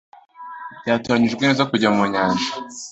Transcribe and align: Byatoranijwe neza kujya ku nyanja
Byatoranijwe 0.81 1.41
neza 1.45 1.67
kujya 1.69 1.89
ku 1.95 2.03
nyanja 2.13 2.47